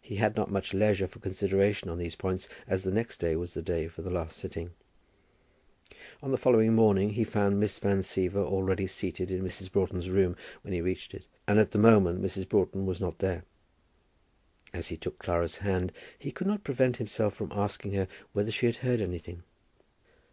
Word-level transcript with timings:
He 0.00 0.16
had 0.16 0.34
not 0.34 0.50
much 0.50 0.74
leisure 0.74 1.06
for 1.06 1.20
consideration 1.20 1.88
on 1.88 1.98
these 1.98 2.16
points, 2.16 2.48
as 2.66 2.82
the 2.82 2.90
next 2.90 3.18
day 3.18 3.36
was 3.36 3.54
the 3.54 3.62
day 3.62 3.86
for 3.86 4.02
the 4.02 4.10
last 4.10 4.36
sitting. 4.36 4.72
On 6.20 6.32
the 6.32 6.36
following 6.36 6.72
morning 6.74 7.10
he 7.10 7.22
found 7.22 7.60
Miss 7.60 7.78
Van 7.78 8.00
Siever 8.00 8.44
already 8.44 8.88
seated 8.88 9.30
in 9.30 9.44
Mrs. 9.44 9.70
Broughton's 9.70 10.10
room 10.10 10.34
when 10.62 10.72
he 10.74 10.80
reached 10.80 11.14
it. 11.14 11.26
And 11.46 11.60
at 11.60 11.70
the 11.70 11.78
moment 11.78 12.20
Mrs. 12.20 12.48
Broughton 12.48 12.86
was 12.86 13.00
not 13.00 13.20
there. 13.20 13.44
As 14.72 14.88
he 14.88 14.96
took 14.96 15.20
Clara's 15.20 15.58
hand, 15.58 15.92
he 16.18 16.32
could 16.32 16.48
not 16.48 16.64
prevent 16.64 16.96
himself 16.96 17.32
from 17.34 17.52
asking 17.52 17.92
her 17.92 18.08
whether 18.32 18.50
she 18.50 18.66
had 18.66 18.78
heard 18.78 19.00
anything? 19.00 19.44